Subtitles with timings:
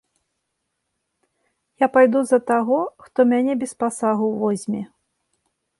[1.85, 4.83] Я пайду за таго, хто мяне без пасагу возьме.